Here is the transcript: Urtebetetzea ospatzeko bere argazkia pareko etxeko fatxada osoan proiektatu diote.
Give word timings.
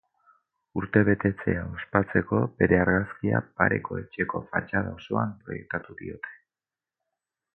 Urtebetetzea 0.79 1.65
ospatzeko 1.79 2.39
bere 2.61 2.79
argazkia 2.85 3.41
pareko 3.61 3.99
etxeko 4.01 4.41
fatxada 4.55 4.97
osoan 5.01 5.37
proiektatu 5.45 5.99
diote. 6.03 6.35